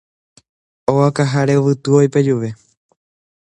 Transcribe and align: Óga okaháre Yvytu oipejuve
Óga 0.91 1.05
okaháre 1.11 1.53
Yvytu 1.59 1.89
oipejuve 1.99 2.49